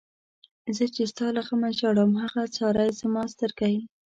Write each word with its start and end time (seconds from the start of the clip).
زه 0.75 0.83
چی 0.95 1.03
ستا 1.11 1.27
له 1.35 1.41
غمه 1.47 1.69
ژاړم، 1.79 2.11
هغه 2.23 2.41
څاری 2.55 2.89
زما 3.01 3.21
سترگی 3.31 3.75